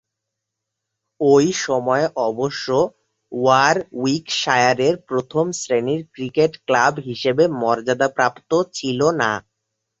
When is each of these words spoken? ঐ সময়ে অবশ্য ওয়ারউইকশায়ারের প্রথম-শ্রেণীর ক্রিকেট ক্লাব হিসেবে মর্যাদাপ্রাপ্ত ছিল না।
ঐ 1.21 1.33
সময়ে 1.63 2.05
অবশ্য 2.27 2.67
ওয়ারউইকশায়ারের 3.31 4.95
প্রথম-শ্রেণীর 5.09 6.01
ক্রিকেট 6.13 6.51
ক্লাব 6.67 6.93
হিসেবে 7.07 7.43
মর্যাদাপ্রাপ্ত 7.61 8.49
ছিল 8.73 8.99
না। 9.21 9.31